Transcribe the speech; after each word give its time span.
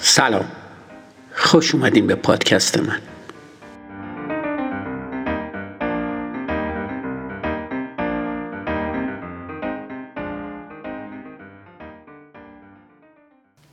سلام. 0.00 0.52
خوش 1.34 1.74
اومدین 1.74 2.06
به 2.06 2.14
پادکست 2.14 2.78
من. 2.78 3.00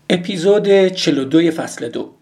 اپیزود 0.09 0.88
42 0.88 1.51
فصل 1.51 1.89
دو. 1.89 2.15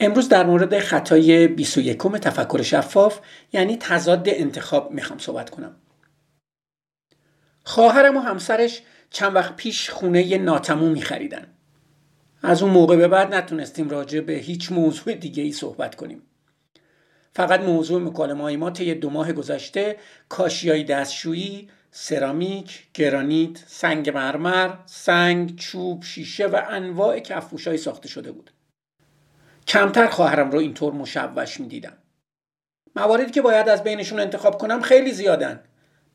امروز 0.00 0.28
در 0.28 0.46
مورد 0.46 0.78
خطای 0.78 1.48
21 1.48 1.98
تفکر 1.98 2.62
شفاف 2.62 3.20
یعنی 3.52 3.76
تضاد 3.76 4.28
انتخاب 4.28 4.90
می‌خوام 4.90 5.18
صحبت 5.18 5.50
کنم. 5.50 5.76
خواهرم 7.64 8.16
و 8.16 8.20
همسرش 8.20 8.82
چند 9.10 9.34
وقت 9.34 9.56
پیش 9.56 9.90
خونه 9.90 10.38
ناتمومی 10.38 11.02
خریدن 11.02 11.55
از 12.46 12.62
اون 12.62 12.72
موقع 12.72 12.96
به 12.96 13.08
بعد 13.08 13.34
نتونستیم 13.34 13.88
راجع 13.88 14.20
به 14.20 14.32
هیچ 14.32 14.72
موضوع 14.72 15.14
دیگه 15.14 15.42
ای 15.42 15.52
صحبت 15.52 15.94
کنیم 15.94 16.22
فقط 17.32 17.60
موضوع 17.60 18.02
مکالمه 18.02 18.42
های 18.42 18.56
ما 18.56 18.70
طی 18.70 18.94
دو 18.94 19.10
ماه 19.10 19.32
گذشته 19.32 19.96
کاشیای 20.28 20.84
دستشویی 20.84 21.68
سرامیک، 21.90 22.86
گرانیت، 22.94 23.58
سنگ 23.66 24.10
مرمر، 24.10 24.70
سنگ، 24.86 25.56
چوب، 25.56 26.02
شیشه 26.02 26.46
و 26.46 26.62
انواع 26.68 27.18
کفپوشای 27.18 27.76
ساخته 27.76 28.08
شده 28.08 28.32
بود. 28.32 28.50
کمتر 29.66 30.06
خواهرم 30.06 30.50
رو 30.50 30.58
اینطور 30.58 30.92
مشوش 30.92 31.60
می‌دیدم. 31.60 31.96
مواردی 32.96 33.30
که 33.30 33.42
باید 33.42 33.68
از 33.68 33.82
بینشون 33.82 34.20
انتخاب 34.20 34.58
کنم 34.58 34.80
خیلی 34.80 35.12
زیادن. 35.12 35.60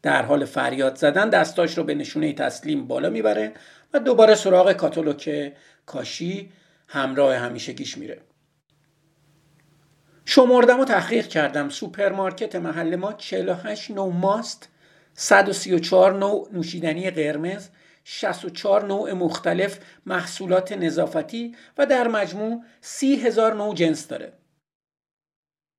در 0.04 0.22
حال 0.22 0.46
فریاد 0.46 0.96
زدن 0.96 1.30
دستاش 1.30 1.78
رو 1.78 1.84
به 1.84 1.96
نشونه 1.96 2.34
تسلیم 2.34 2.88
بالا 2.88 3.10
می‌بره 3.10 3.54
و 3.94 4.00
دوباره 4.00 4.36
سراغ 4.36 4.74
کاتالوگ 4.74 5.52
کاشی 5.86 6.52
همراه 6.88 7.36
همیشگیش 7.36 7.98
میره. 7.98 8.22
شمردم 10.26 10.80
و 10.80 10.86
تحقیق 10.86 11.28
کردم 11.28 11.70
سوپرمارکت 11.70 12.56
محل 12.56 12.96
ما 12.96 13.14
48 13.14 13.92
نوع 13.92 14.14
ماست 14.14 14.70
134 15.14 16.14
نوع 16.14 16.50
نوشیدنی 16.54 17.12
قرمز 17.12 17.70
64 18.04 18.86
نوع 18.86 19.14
مختلف 19.14 19.80
محصولات 20.06 20.72
نظافتی 20.72 21.56
و 21.78 21.86
در 21.86 22.08
مجموع 22.08 22.64
30 22.82 23.16
هزار 23.16 23.54
نوع 23.54 23.76
جنس 23.76 24.08
داره 24.08 24.34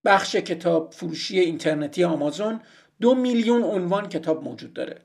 بخش 0.05 0.36
کتاب 0.36 0.92
فروشی 0.92 1.39
اینترنتی 1.39 2.05
آمازون 2.05 2.61
دو 3.03 3.14
میلیون 3.14 3.62
عنوان 3.62 4.08
کتاب 4.08 4.45
موجود 4.45 4.72
داره 4.72 5.00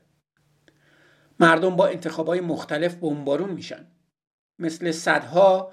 مردم 1.40 1.76
با 1.76 1.86
انتخابای 1.86 2.40
مختلف 2.40 2.94
بمبارون 2.94 3.50
میشن 3.50 3.86
مثل 4.58 4.90
صدها 4.90 5.72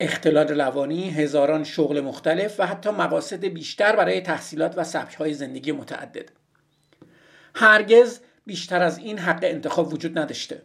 اختلال 0.00 0.48
روانی، 0.48 1.10
هزاران 1.10 1.64
شغل 1.64 2.00
مختلف 2.00 2.60
و 2.60 2.66
حتی 2.66 2.90
مقاصد 2.90 3.44
بیشتر 3.44 3.96
برای 3.96 4.20
تحصیلات 4.20 4.78
و 4.78 4.84
سبکهای 4.84 5.34
زندگی 5.34 5.72
متعدد. 5.72 6.32
هرگز 7.54 8.20
بیشتر 8.46 8.82
از 8.82 8.98
این 8.98 9.18
حق 9.18 9.40
انتخاب 9.42 9.92
وجود 9.92 10.18
نداشته. 10.18 10.62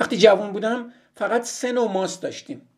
وقتی 0.00 0.16
جوان 0.16 0.52
بودم 0.52 0.92
فقط 1.14 1.42
سه 1.44 1.72
نوع 1.72 1.92
ماست 1.92 2.22
داشتیم. 2.22 2.68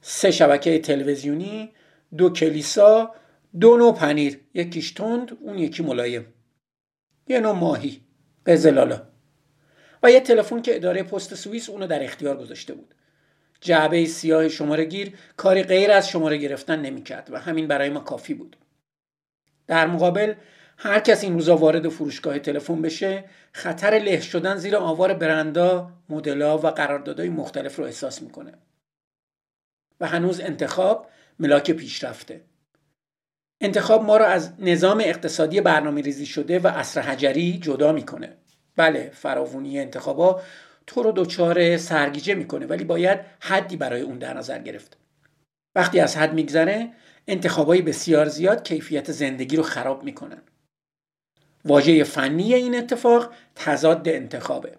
سه 0.00 0.30
شبکه 0.30 0.78
تلویزیونی، 0.78 1.72
دو 2.16 2.30
کلیسا، 2.30 3.14
دو 3.60 3.76
نوع 3.76 3.94
پنیر، 3.94 4.40
یکیش 4.54 4.92
تند، 4.92 5.38
اون 5.40 5.58
یکی 5.58 5.82
ملایم. 5.82 6.26
یه 7.28 7.40
نوع 7.40 7.52
ماهی، 7.52 8.00
قزلالا. 8.46 9.02
و 10.02 10.10
یه 10.10 10.20
تلفن 10.20 10.62
که 10.62 10.76
اداره 10.76 11.02
پست 11.02 11.34
سوئیس 11.34 11.68
اونو 11.68 11.86
در 11.86 12.04
اختیار 12.04 12.36
گذاشته 12.36 12.74
بود. 12.74 12.94
جعبه 13.60 14.06
سیاه 14.06 14.48
شماره 14.48 14.84
گیر 14.84 15.14
کاری 15.36 15.62
غیر 15.62 15.92
از 15.92 16.08
شماره 16.08 16.36
گرفتن 16.36 16.80
نمی‌کرد 16.80 17.28
و 17.32 17.38
همین 17.38 17.68
برای 17.68 17.88
ما 17.88 18.00
کافی 18.00 18.34
بود. 18.34 18.56
در 19.66 19.86
مقابل 19.86 20.34
هر 20.76 21.00
کس 21.00 21.24
این 21.24 21.34
روزا 21.34 21.56
وارد 21.56 21.88
فروشگاه 21.88 22.38
تلفن 22.38 22.82
بشه 22.82 23.24
خطر 23.52 23.90
له 23.90 24.20
شدن 24.20 24.56
زیر 24.56 24.76
آوار 24.76 25.14
برندا، 25.14 25.92
مدل‌ها 26.08 26.58
و 26.58 26.66
قراردادهای 26.66 27.28
مختلف 27.28 27.76
رو 27.76 27.84
احساس 27.84 28.22
می‌کنه. 28.22 28.52
و 30.00 30.06
هنوز 30.06 30.40
انتخاب 30.40 31.10
ملاک 31.38 31.70
پیشرفته. 31.70 32.40
انتخاب 33.60 34.02
ما 34.02 34.16
را 34.16 34.26
از 34.26 34.52
نظام 34.58 35.00
اقتصادی 35.00 35.60
برنامه 35.60 36.00
ریزی 36.00 36.26
شده 36.26 36.58
و 36.58 36.66
اصر 36.66 37.00
حجری 37.00 37.58
جدا 37.58 37.92
می‌کنه. 37.92 38.36
بله 38.76 39.10
فراوونی 39.14 39.80
انتخابا 39.80 40.40
تو 40.86 41.02
رو 41.02 41.12
دچار 41.12 41.76
سرگیجه 41.76 42.34
می‌کنه 42.34 42.66
ولی 42.66 42.84
باید 42.84 43.20
حدی 43.40 43.76
برای 43.76 44.00
اون 44.00 44.18
در 44.18 44.34
نظر 44.34 44.58
گرفت. 44.58 44.96
وقتی 45.74 46.00
از 46.00 46.16
حد 46.16 46.34
میگذره 46.34 46.92
انتخابای 47.28 47.82
بسیار 47.82 48.28
زیاد 48.28 48.62
کیفیت 48.62 49.12
زندگی 49.12 49.56
رو 49.56 49.62
خراب 49.62 50.04
می‌کنن. 50.04 50.42
واژه 51.64 52.04
فنی 52.04 52.54
این 52.54 52.78
اتفاق 52.78 53.32
تضاد 53.54 54.08
انتخابه. 54.08 54.72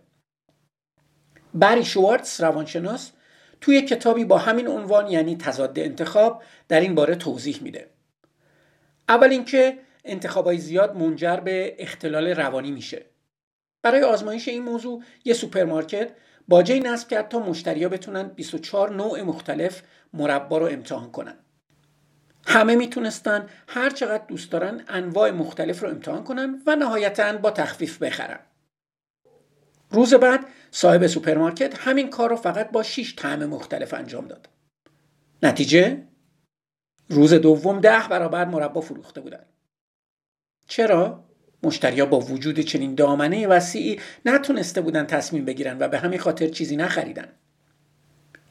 بری 1.53 1.85
شوارتز 1.85 2.41
روانشناس 2.41 3.11
توی 3.61 3.81
کتابی 3.81 4.25
با 4.25 4.37
همین 4.37 4.67
عنوان 4.67 5.07
یعنی 5.07 5.35
تضاد 5.37 5.79
انتخاب 5.79 6.43
در 6.67 6.79
این 6.79 6.95
باره 6.95 7.15
توضیح 7.15 7.59
میده. 7.61 7.89
اول 9.11 9.29
اینکه 9.29 9.79
انتخابای 10.05 10.57
زیاد 10.57 10.97
منجر 10.97 11.35
به 11.35 11.75
اختلال 11.79 12.27
روانی 12.27 12.71
میشه. 12.71 13.05
برای 13.83 14.03
آزمایش 14.03 14.47
این 14.47 14.63
موضوع 14.63 15.03
یه 15.25 15.33
سوپرمارکت 15.33 16.11
باجه 16.47 16.79
نصب 16.79 17.07
کرد 17.07 17.29
تا 17.29 17.39
مشتریا 17.39 17.89
بتونن 17.89 18.23
24 18.23 18.95
نوع 18.95 19.21
مختلف 19.21 19.81
مربا 20.13 20.57
رو 20.57 20.65
امتحان 20.65 21.11
کنن. 21.11 21.35
همه 22.45 22.75
می‌تونستن 22.75 23.47
هر 23.67 23.89
چقدر 23.89 24.25
دوست 24.27 24.51
دارن 24.51 24.83
انواع 24.87 25.31
مختلف 25.31 25.83
رو 25.83 25.89
امتحان 25.89 26.23
کنن 26.23 26.61
و 26.67 26.75
نهایتا 26.75 27.37
با 27.37 27.51
تخفیف 27.51 28.03
بخرن. 28.03 28.39
روز 29.89 30.13
بعد 30.13 30.45
صاحب 30.71 31.07
سوپرمارکت 31.07 31.79
همین 31.79 32.09
کار 32.09 32.29
رو 32.29 32.35
فقط 32.35 32.71
با 32.71 32.83
6 32.83 33.15
طعم 33.17 33.45
مختلف 33.45 33.93
انجام 33.93 34.27
داد. 34.27 34.49
نتیجه؟ 35.43 36.10
روز 37.11 37.33
دوم 37.33 37.79
ده 37.79 38.07
برابر 38.09 38.45
مربا 38.45 38.81
فروخته 38.81 39.21
بودن. 39.21 39.45
چرا؟ 40.67 41.23
مشتریا 41.63 42.05
با 42.05 42.19
وجود 42.19 42.59
چنین 42.59 42.95
دامنه 42.95 43.47
وسیعی 43.47 43.99
نتونسته 44.25 44.81
بودن 44.81 45.05
تصمیم 45.05 45.45
بگیرن 45.45 45.77
و 45.79 45.87
به 45.87 45.99
همین 45.99 46.19
خاطر 46.19 46.47
چیزی 46.47 46.75
نخریدن. 46.75 47.27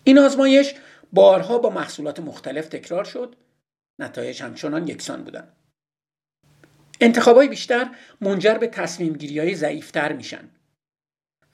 این 0.05 0.19
آزمایش 0.19 0.75
بارها 1.13 1.59
با 1.59 1.71
محصولات 1.71 2.21
مختلف 2.21 2.69
تکرار 2.69 3.05
شد 3.05 3.37
نتایج 3.99 4.43
همچنان 4.43 4.89
یکسان 4.89 5.25
بودن. 5.25 5.49
انتخابای 7.01 7.49
بیشتر 7.49 7.91
منجر 8.21 8.55
به 8.55 8.67
تصمیم 8.67 9.13
گیری 9.13 9.39
های 9.39 9.55
ضعیفتر 9.55 10.13
میشن. 10.13 10.49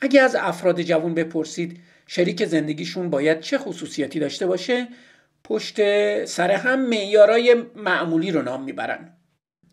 اگه 0.00 0.20
از 0.20 0.34
افراد 0.34 0.82
جوان 0.82 1.14
بپرسید 1.14 1.80
شریک 2.06 2.44
زندگیشون 2.44 3.10
باید 3.10 3.40
چه 3.40 3.58
خصوصیاتی 3.58 4.18
داشته 4.20 4.46
باشه 4.46 4.88
پشت 5.48 5.76
سر 6.24 6.50
هم 6.50 6.80
معیارای 6.88 7.54
معمولی 7.76 8.30
رو 8.30 8.42
نام 8.42 8.62
می‌برن 8.62 9.16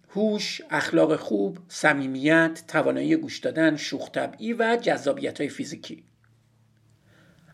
هوش، 0.10 0.62
اخلاق 0.70 1.16
خوب، 1.16 1.58
صمیمیت، 1.68 2.64
توانایی 2.68 3.16
گوش 3.16 3.40
دادن، 3.40 3.76
شوخ 3.76 4.12
طبعی 4.12 4.54
و 4.54 4.78
جذابیت 4.82 5.40
های 5.40 5.50
فیزیکی. 5.50 6.06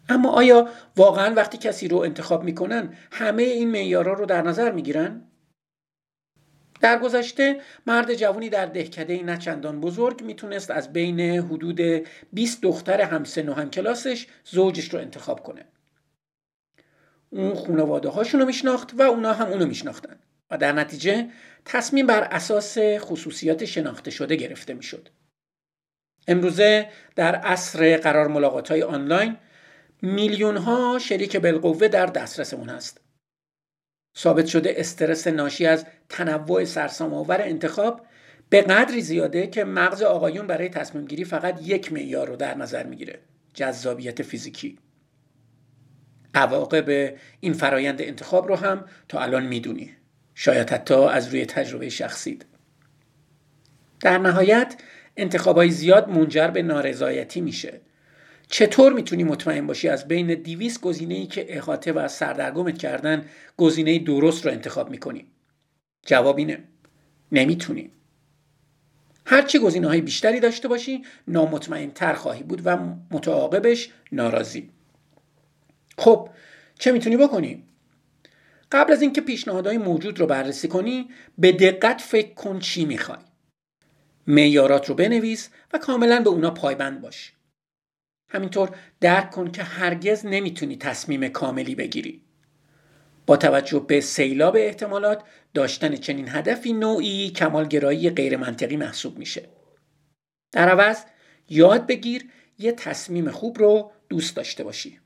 اما 0.10 0.30
آیا 0.30 0.68
واقعا 0.98 1.34
وقتی 1.36 1.58
کسی 1.58 1.88
رو 1.88 1.98
انتخاب 1.98 2.44
می‌کنن 2.44 2.94
همه 3.12 3.44
این 3.44 3.72
معیارها 3.72 4.14
رو 4.14 4.26
در 4.26 4.42
نظر 4.42 4.72
می‌گیرن؟ 4.72 5.22
در 6.82 7.00
گذشته 7.00 7.62
مرد 7.88 8.14
جوانی 8.14 8.50
در 8.50 8.66
دهکده 8.66 9.24
نه 9.24 9.38
چندان 9.38 9.80
بزرگ 9.80 10.24
می‌تونست 10.24 10.72
از 10.72 10.94
بین 10.94 11.20
حدود 11.20 11.82
20 12.34 12.62
دختر 12.62 13.02
همسن 13.02 13.50
و 13.50 13.54
همکلاسش 13.54 14.28
زوجش 14.44 14.94
رو 14.94 15.00
انتخاب 15.00 15.44
کنه. 15.44 15.66
اون 17.30 17.56
خانواده 17.56 18.10
هاشون 18.10 18.40
رو 18.40 18.46
میشناخت 18.46 18.94
و 18.98 19.02
اونا 19.02 19.34
هم 19.34 19.48
اونو 19.48 19.66
میشناختن. 19.66 20.20
و 20.52 20.58
در 20.58 20.72
نتیجه 20.72 21.30
تصمیم 21.66 22.08
بر 22.08 22.24
اساس 22.24 22.78
خصوصیات 23.00 23.66
شناخته 23.66 24.12
شده 24.12 24.36
گرفته 24.36 24.74
می‌شد. 24.74 25.10
امروزه 26.28 26.90
در 27.16 27.36
عصر 27.36 27.98
قرار 27.98 28.28
ملاقات 28.28 28.72
های 28.72 28.84
آنلاین 28.84 29.38
میلیون 30.02 30.58
ها 30.58 31.00
شریک 31.00 31.36
بالقوه 31.36 31.88
در 31.88 32.06
دسترسمون 32.06 32.70
هست. 32.70 33.02
ثابت 34.18 34.46
شده 34.46 34.74
استرس 34.78 35.28
ناشی 35.28 35.66
از 35.66 35.86
تنوع 36.10 36.64
سرسام 36.64 37.14
آور 37.14 37.42
انتخاب 37.42 38.06
به 38.50 38.62
قدری 38.62 39.02
زیاده 39.02 39.48
که 39.48 39.64
مغز 39.64 40.02
آقایون 40.02 40.48
برای 40.48 40.70
تصمیم 40.70 41.06
گیری 41.06 41.26
فقط 41.26 41.60
یک 41.62 41.94
معیار 41.94 42.28
رو 42.28 42.36
در 42.36 42.58
نظر 42.58 42.86
می‌گیره 42.86 43.20
جذابیت 43.54 44.22
فیزیکی 44.22 44.80
عواقب 46.34 47.16
این 47.40 47.54
فرایند 47.54 48.02
انتخاب 48.02 48.48
رو 48.48 48.56
هم 48.56 48.86
تا 49.08 49.20
الان 49.20 49.46
می‌دونی. 49.46 49.92
شاید 50.36 50.70
حتی 50.70 50.94
از 50.94 51.28
روی 51.28 51.46
تجربه 51.46 51.90
شخصید 51.90 52.46
در 54.02 54.18
نهایت 54.18 54.76
انتخابای 55.18 55.72
زیاد 55.72 56.10
منجر 56.10 56.48
به 56.48 56.62
نارضایتی 56.62 57.42
میشه. 57.42 57.82
چطور 58.48 58.94
می‌تونی 58.94 59.24
مطمئن 59.24 59.68
باشی 59.68 59.90
از 59.90 60.08
بین 60.08 60.28
200 60.28 60.82
گزینه 60.82 61.16
ای 61.16 61.26
که 61.26 61.58
احاطه 61.58 61.92
و 61.92 62.08
سردرگمت 62.08 62.78
کردن 62.78 63.26
گزینه 63.58 64.00
درست 64.00 64.46
رو 64.46 64.52
انتخاب 64.52 64.90
می‌کنی؟ 64.90 65.28
جواب 66.06 66.38
اینه. 66.38 66.64
نمی‌تونی. 67.32 67.92
هرچی 69.26 69.60
گزینه 69.60 69.88
های 69.88 70.02
بیشتری 70.02 70.40
داشته 70.40 70.68
باشی 70.68 71.04
نامطمئن 71.28 71.92
تر 71.92 72.14
خواهی 72.14 72.44
بود 72.44 72.62
و 72.66 72.78
متعاقبش 73.12 73.90
ناراضی. 74.12 74.70
خب 76.00 76.30
چه 76.80 76.92
می‌تونی 76.92 77.18
بکنی؟ 77.18 77.64
قبل 78.72 78.92
از 78.92 79.02
اینکه 79.02 79.22
پیشنهادهای 79.22 79.78
موجود 79.78 80.20
رو 80.20 80.26
بررسی 80.26 80.68
کنی 80.68 81.10
به 81.38 81.52
دقت 81.52 82.02
فکر 82.02 82.34
کن 82.34 82.60
چی 82.60 82.86
می‌خوای. 82.86 83.20
معیارات 84.28 84.90
رو 84.90 84.96
بنویس 84.96 85.50
و 85.74 85.78
کاملا 85.78 86.20
به 86.20 86.30
اونا 86.30 86.52
پایبند 86.52 87.02
باش. 87.02 87.34
همینطور 88.30 88.76
درک 89.02 89.32
کن 89.32 89.52
که 89.52 89.64
هرگز 89.64 90.26
نمی‌تونی 90.26 90.78
تصمیم 90.78 91.28
کاملی 91.28 91.76
بگیری. 91.76 92.22
با 93.26 93.38
توجه 93.38 93.80
به 93.80 94.02
سیلاب 94.02 94.56
احتمالات 94.56 95.24
داشتن 95.54 95.96
چنین 95.96 96.30
هدفی 96.30 96.74
نوعی 96.74 97.30
کمالگرایی 97.30 98.10
غیر 98.10 98.38
منطقی 98.38 98.78
محسوب 98.78 99.18
میشه. 99.18 99.50
در 100.52 100.70
عوض 100.70 100.98
یاد 101.50 101.88
بگیر 101.88 102.30
یه 102.58 102.72
تصمیم 102.72 103.32
خوب 103.32 103.60
رو 103.60 103.92
دوست 104.10 104.36
داشته 104.36 104.64
باشی. 104.64 105.00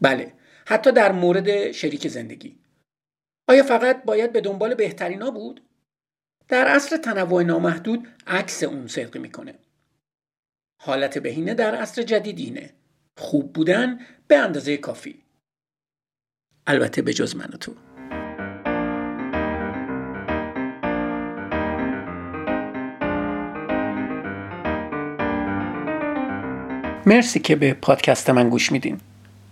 بله. 0.00 0.32
حتی 0.66 0.92
در 0.92 1.12
مورد 1.12 1.72
شریک 1.72 2.08
زندگی. 2.08 2.58
آیا 3.48 3.62
فقط 3.62 4.04
باید 4.04 4.32
به 4.32 4.40
دنبال 4.40 4.74
بهترینا 4.74 5.30
بود؟ 5.30 5.62
در 6.48 6.68
اصل 6.68 6.96
تنوع 6.96 7.42
نامحدود 7.42 8.08
عکس 8.26 8.62
اون 8.62 8.86
صدق 8.86 9.16
می‌کنه. 9.16 9.58
حالت 10.82 11.18
بهینه 11.18 11.54
در 11.54 11.74
عصر 11.74 12.02
جدیدینه 12.02 12.70
خوب 13.18 13.52
بودن 13.52 14.00
به 14.28 14.36
اندازه 14.36 14.76
کافی. 14.76 15.22
البته 16.66 17.02
به 17.02 17.12
جز 17.12 17.36
من 17.36 17.50
و 17.54 17.56
تو. 17.56 17.74
مرسی 27.06 27.40
که 27.40 27.56
به 27.56 27.74
پادکست 27.74 28.30
من 28.30 28.48
گوش 28.48 28.72
میدین. 28.72 29.00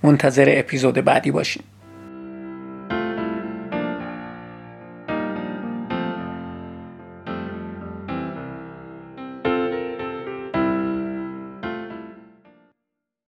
منتظر 0.09 0.45
اپیزود 0.49 0.95
بعدی 0.95 1.31
باشین. 1.31 1.63